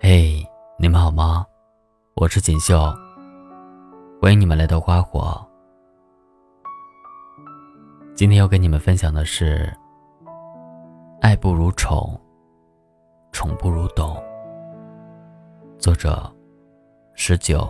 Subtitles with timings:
[0.00, 0.46] 嘿，
[0.78, 1.44] 你们好吗？
[2.14, 2.78] 我是锦绣，
[4.20, 5.44] 欢迎你们来到花火。
[8.14, 9.72] 今天要跟你们分享的是：
[11.20, 12.20] 爱不如宠，
[13.32, 14.16] 宠不如懂。
[15.78, 16.30] 作者：
[17.14, 17.68] 十九。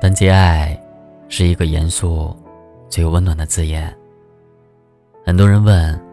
[0.00, 0.80] 单接爱
[1.28, 2.36] 是一个严肃
[2.88, 3.96] 却又温暖的字眼。
[5.24, 6.11] 很多人问。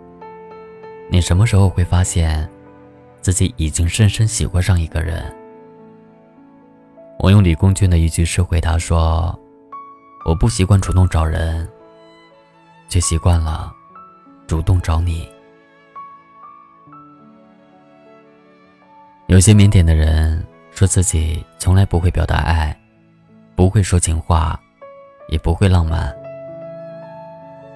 [1.12, 2.48] 你什么时候会发现，
[3.20, 5.36] 自己已经深深喜欢上一个人？
[7.18, 9.38] 我用李公俊的一句诗回答说
[10.24, 11.68] ：“我不习惯主动找人，
[12.90, 13.74] 却习惯了
[14.46, 15.28] 主动找你。”
[19.26, 22.80] 有些腼腆的人说自己从来不会表达爱，
[23.56, 24.60] 不会说情话，
[25.28, 26.16] 也不会浪漫。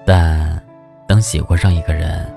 [0.06, 0.64] 但
[1.08, 2.32] 当喜欢上一个人，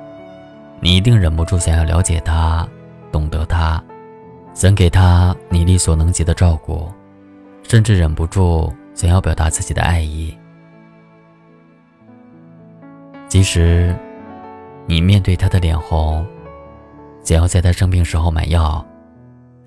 [0.80, 2.68] 你一定忍不住想要了解他，
[3.12, 3.84] 懂得他，
[4.54, 6.88] 想给他你力所能及的照顾，
[7.63, 10.37] 甚至忍不住想要表达自己的爱意。
[13.27, 13.93] 即使
[14.85, 16.26] 你面对他的脸红，
[17.24, 18.85] 想要在他生病时候买药，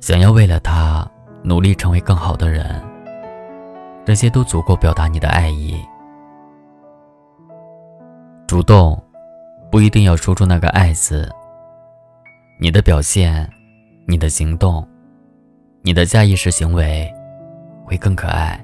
[0.01, 1.07] 想要为了他
[1.43, 2.81] 努力成为更好的人，
[4.05, 5.77] 这些都足够表达你的爱意。
[8.47, 8.97] 主动。
[9.71, 11.31] 不一定要说出那个“爱”字，
[12.59, 13.49] 你的表现、
[14.05, 14.87] 你的行动、
[15.83, 17.09] 你的下意识行为，
[17.85, 18.61] 会更可爱。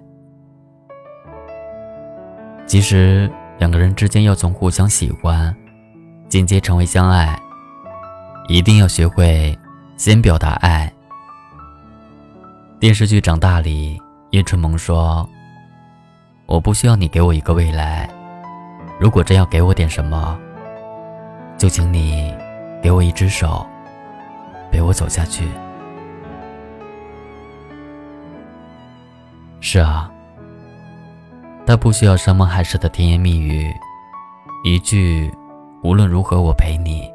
[2.67, 5.55] 其实，两个人之间要从互相喜欢，
[6.29, 7.41] 间接成为相爱，
[8.49, 9.57] 一定要学会
[9.97, 10.93] 先表达爱。
[12.81, 15.29] 电视剧《长大》里，叶春萌说
[16.47, 18.11] ：“我不需要你给我一个未来，
[18.99, 20.37] 如果真要给我点什么。”
[21.59, 22.35] 就请你
[22.83, 23.67] 给我一只手，
[24.71, 25.49] 陪我走下去。
[29.61, 30.11] 是啊，
[31.67, 33.75] 他不需要山盟海誓的甜言蜜语，
[34.65, 35.33] 一句
[35.83, 37.11] “无论如何我陪你”，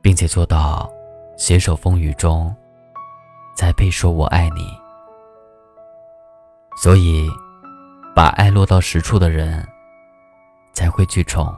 [0.00, 0.90] 并且做到
[1.36, 2.52] 携手风雨中，
[3.54, 4.66] 才配说我爱你。
[6.78, 7.28] 所以，
[8.16, 9.64] 把爱落到实处的人，
[10.72, 11.54] 才会去宠。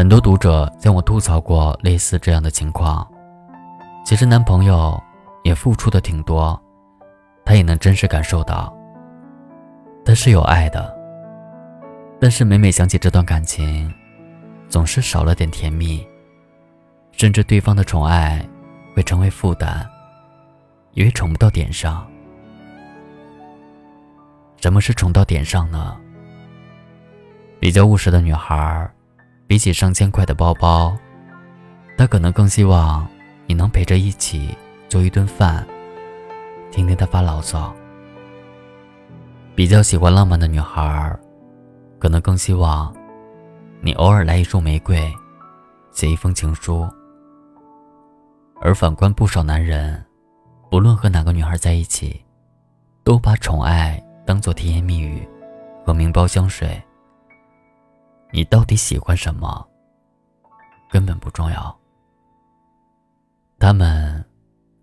[0.00, 3.06] 很多读者向我吐槽过类似这样的情况，
[4.02, 4.98] 其实男朋友
[5.44, 6.58] 也付出的挺多，
[7.44, 8.74] 他也能真实感受到，
[10.02, 10.96] 他是有爱的，
[12.18, 13.92] 但是每每想起这段感情，
[14.70, 16.02] 总是少了点甜蜜，
[17.12, 18.42] 甚至对方的宠爱
[18.96, 19.86] 会成为负担，
[20.94, 22.10] 因为宠不到点上。
[24.62, 25.94] 什么是宠到点上呢？
[27.60, 28.90] 比较务实的女孩
[29.50, 30.96] 比起上千块的包包，
[31.98, 33.04] 他可能更希望
[33.46, 34.56] 你能陪着一起
[34.88, 35.66] 做一顿饭，
[36.70, 37.74] 听听他发牢骚。
[39.56, 41.18] 比较喜欢浪漫的女孩，
[41.98, 42.94] 可能更希望
[43.80, 45.12] 你偶尔来一束玫瑰，
[45.90, 46.88] 写一封情书。
[48.60, 50.00] 而反观不少男人，
[50.70, 52.24] 不论和哪个女孩在一起，
[53.02, 55.26] 都把宠爱当做甜言蜜语
[55.84, 56.80] 和名包香水。
[58.32, 59.66] 你到底喜欢什么？
[60.90, 61.76] 根本不重要。
[63.58, 64.24] 他们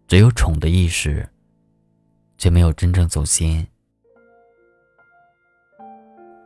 [0.08, 1.28] 只有宠的意识，
[2.38, 3.66] 却没有真正走心。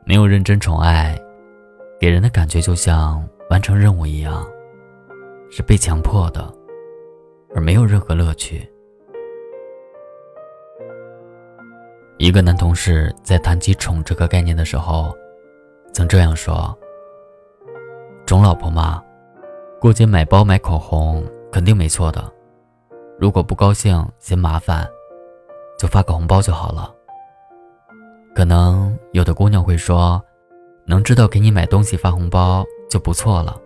[0.05, 1.19] 没有认真宠爱，
[1.99, 4.45] 给人的感觉就像完成任务一样，
[5.51, 6.53] 是被强迫的，
[7.53, 8.67] 而没有任何乐趣。
[12.17, 15.15] 一个男同事在谈起宠这个概念的时候，
[15.93, 16.77] 曾这样说。
[18.25, 19.03] 宠老婆嘛，
[19.79, 22.23] 过节买包买口红肯定没错的。
[23.19, 24.87] 如果不高兴嫌麻烦，
[25.77, 26.93] 就发个红包就好了。
[28.33, 30.21] 可能有的姑娘会说，
[30.85, 33.59] 能知道给你买东西发红包就不错了。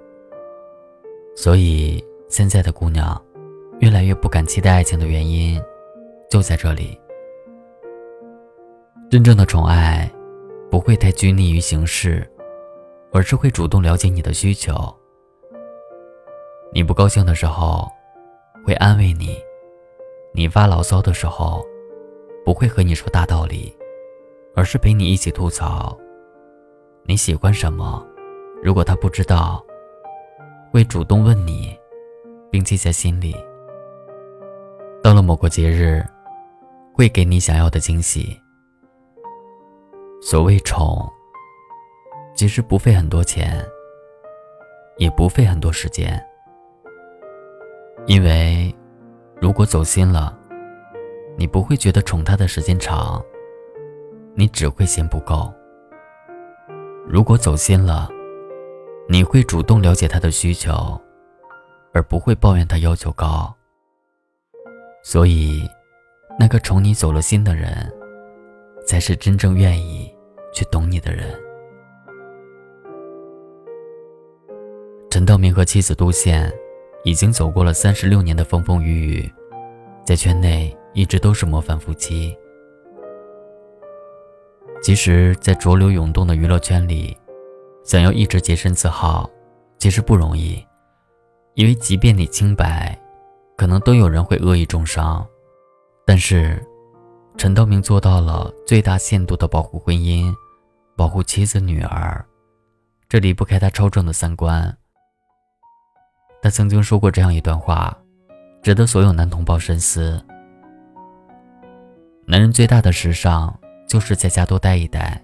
[1.36, 3.22] 所以现在的姑娘，
[3.80, 5.62] 越来越不敢期待爱情的原因，
[6.30, 7.00] 就在这里。
[9.12, 10.12] 真正的宠爱，
[10.72, 12.28] 不会太拘泥于形式。
[13.16, 14.74] 而是会主动了解你的需求。
[16.74, 17.90] 你不高兴的时候，
[18.66, 19.38] 会安慰你；
[20.34, 21.66] 你发牢骚的时候，
[22.44, 23.74] 不会和你说大道理，
[24.54, 25.98] 而是陪你一起吐槽。
[27.06, 28.06] 你喜欢什么？
[28.62, 29.66] 如果他不知道，
[30.70, 31.74] 会主动问你，
[32.52, 33.34] 并记在心里。
[35.02, 36.06] 到了某个节日，
[36.94, 38.38] 会给你想要的惊喜。
[40.22, 41.10] 所谓宠。
[42.36, 43.66] 即使不费很多钱，
[44.98, 46.22] 也不费很多时间。
[48.08, 48.76] 因为，
[49.42, 50.38] 如果走心了，
[51.38, 53.24] 你不会觉得宠他的时间长，
[54.36, 55.52] 你只会嫌不够。
[57.08, 58.10] 如果走心了，
[59.08, 61.00] 你会主动了解他的需求，
[61.94, 63.56] 而不会抱怨他要求高。
[65.04, 65.66] 所以，
[66.38, 67.90] 那个宠你走了心的人，
[68.86, 70.14] 才是真正愿意
[70.54, 71.34] 去懂你的人。
[75.16, 76.54] 陈道明和妻子杜宪
[77.06, 79.34] 已经走过了三十六年的风风雨雨，
[80.06, 82.38] 在圈内一直都是模范夫妻。
[84.84, 87.18] 其实，在浊流涌动的娱乐圈里，
[87.86, 89.30] 想要一直洁身自好，
[89.78, 90.62] 其实不容易，
[91.54, 92.94] 因为即便你清白。
[93.56, 95.26] 可能都有人会恶意重伤，
[96.06, 96.62] 但是
[97.38, 100.36] 陈道明做到了最大限度的保护婚姻，
[100.98, 102.26] 保护妻子女儿，
[103.08, 104.78] 这离不开他超正的三观。
[106.46, 107.98] 他曾经说过这样一段话，
[108.62, 110.24] 值得所有男同胞深思：
[112.28, 113.52] 男人最大的时尚
[113.88, 115.20] 就是在家多待一待。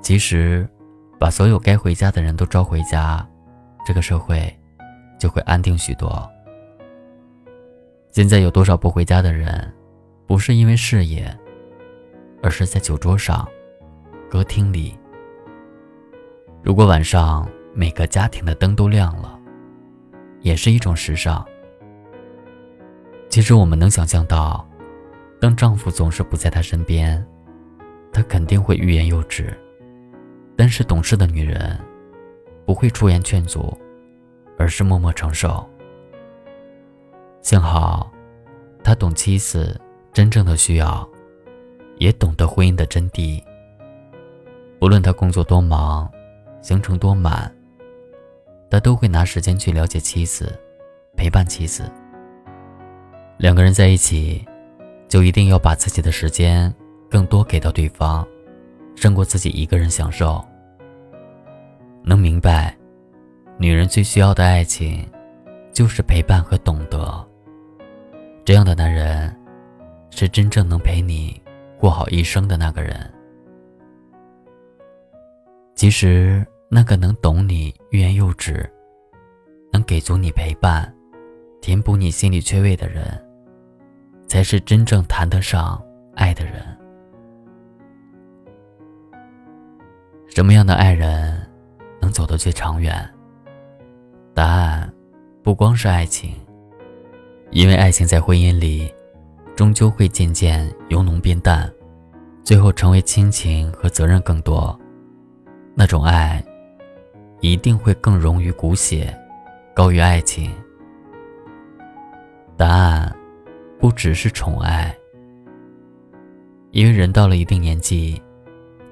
[0.00, 0.68] 其实，
[1.16, 3.24] 把所有该回家的人都招回家，
[3.86, 4.52] 这个社会
[5.16, 6.28] 就会安定许多。
[8.10, 9.72] 现在有多少不回家的人，
[10.26, 11.32] 不是因为事业，
[12.42, 13.48] 而是在酒桌上、
[14.28, 14.98] 歌厅里。
[16.64, 19.31] 如果晚上每个家庭的灯都亮了，
[20.42, 21.44] 也是一种时尚。
[23.28, 24.68] 其实我们能想象到，
[25.40, 27.24] 当丈夫总是不在她身边，
[28.12, 29.58] 她肯定会欲言又止。
[30.54, 31.80] 但是懂事的女人，
[32.66, 33.76] 不会出言劝阻，
[34.58, 35.66] 而是默默承受。
[37.40, 38.12] 幸好，
[38.84, 39.80] 他懂妻子
[40.12, 41.08] 真正的需要，
[41.96, 43.42] 也懂得婚姻的真谛。
[44.78, 46.08] 不论他工作多忙，
[46.60, 47.52] 行程多满，
[48.72, 50.58] 他都会拿时间去了解妻子，
[51.14, 51.92] 陪伴妻子。
[53.36, 54.42] 两个人在一起，
[55.08, 56.74] 就一定要把自己的时间
[57.10, 58.26] 更多给到对方，
[58.96, 60.42] 胜过自己一个人享受。
[62.02, 62.74] 能明白，
[63.58, 65.06] 女人最需要的爱情，
[65.70, 67.28] 就是陪伴和懂得。
[68.42, 69.38] 这样的男人，
[70.08, 71.38] 是真正能陪你
[71.78, 72.98] 过好一生的那个人。
[75.74, 76.42] 其实，
[76.74, 78.66] 那个能懂你欲言又止，
[79.70, 80.90] 能给足你陪伴，
[81.60, 83.04] 填补你心里缺位的人，
[84.26, 85.78] 才是真正谈得上
[86.14, 86.64] 爱的人。
[90.34, 91.46] 什么样的爱人，
[92.00, 93.06] 能走得最长远？
[94.32, 94.90] 答案，
[95.42, 96.34] 不光是爱情。
[97.50, 98.90] 因为爱情在婚姻里，
[99.54, 101.70] 终究会渐渐由浓变淡，
[102.42, 104.74] 最后成为亲情和责任更多。
[105.74, 106.42] 那种爱，
[107.42, 109.12] 一定会更融于骨血，
[109.74, 110.48] 高于爱情。
[112.56, 113.12] 答案，
[113.80, 114.96] 不只是宠爱。
[116.70, 118.22] 因为人到了一定年纪，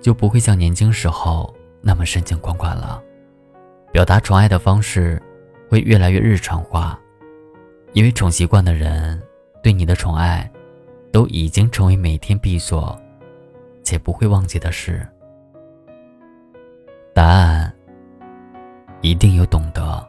[0.01, 3.01] 就不会像年轻时候那么深情款款了，
[3.93, 5.23] 表达宠爱的方式，
[5.69, 6.99] 会越来越日常化。
[7.93, 9.23] 因为宠习惯的人，
[9.63, 10.51] 对你的宠爱，
[11.13, 13.01] 都已经成为每天必做，
[13.85, 15.07] 且不会忘记的事。
[17.15, 17.73] 答案
[19.01, 20.07] 一定有懂得。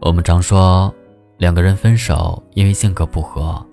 [0.00, 0.94] 我们常说，
[1.36, 3.64] 两个人分手因为性格不合。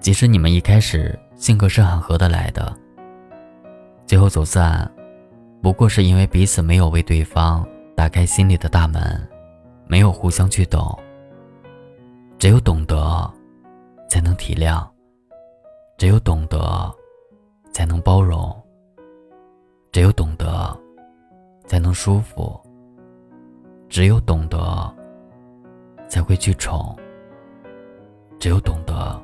[0.00, 2.74] 即使你们一开始性格是很合得来的，
[4.06, 4.90] 最后走散，
[5.62, 9.28] 不过是因为彼此没有为对方打开心里的大门。
[9.86, 10.96] 没有互相去懂，
[12.38, 13.28] 只有懂得，
[14.08, 14.88] 才能体谅；
[15.98, 16.94] 只有懂得，
[17.72, 18.54] 才能包容；
[19.90, 20.78] 只有懂得，
[21.70, 22.60] 才能舒服；
[23.88, 24.92] 只有懂得，
[26.08, 26.96] 才会去宠；
[28.40, 29.22] 只有懂得，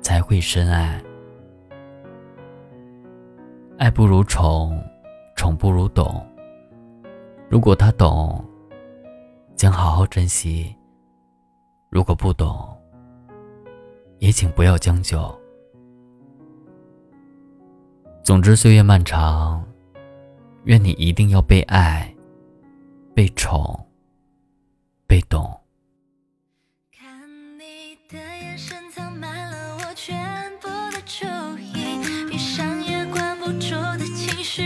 [0.00, 1.02] 才会深爱。
[3.76, 4.80] 爱不如宠，
[5.34, 6.24] 宠不如懂。
[7.48, 8.44] 如果他懂。
[9.56, 10.74] 请好好珍惜。
[11.90, 12.74] 如果不懂，
[14.18, 15.18] 也请不要将就。
[18.22, 19.62] 总之，岁月漫长，
[20.64, 22.14] 愿你一定要被爱，
[23.14, 23.88] 被宠，
[25.06, 25.58] 被懂。
[26.92, 27.08] 看
[27.58, 30.14] 你的眼神藏满了我全
[30.60, 31.24] 部的注
[31.58, 34.62] 意，闭上也关不住的情绪。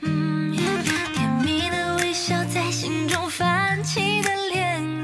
[0.00, 0.54] 嗯，
[1.12, 5.03] 甜蜜的微笑在心中泛起的涟